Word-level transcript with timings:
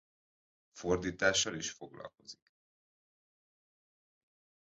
Fordítással 0.71 1.55
is 1.55 1.69
foglalkozik. 1.71 2.53